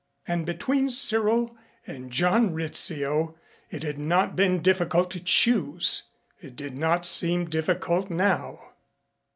[0.27, 1.55] And between Cyril
[1.85, 3.37] and John Rizzio
[3.69, 6.09] it had not been difficult to choose.
[6.41, 8.71] It did not seem difficult now.